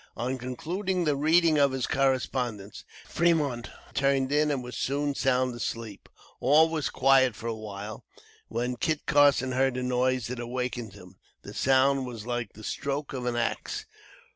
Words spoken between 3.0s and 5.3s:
Fremont turned in and was soon